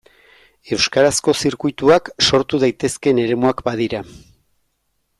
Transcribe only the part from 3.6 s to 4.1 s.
badira.